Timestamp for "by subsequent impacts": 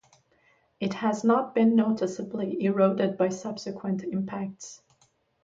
3.17-4.81